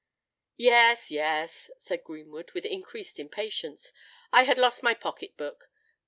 "Yes—yes," 0.57 1.69
said 1.77 2.03
Greenwood, 2.03 2.53
with 2.53 2.65
increased 2.65 3.19
impatience; 3.19 3.93
"I 4.33 4.45
had 4.45 4.57
lost 4.57 4.81
my 4.81 4.95
pocket 4.95 5.37
book. 5.37 5.69